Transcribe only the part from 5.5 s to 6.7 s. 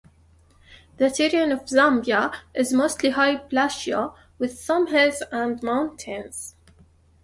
mountains.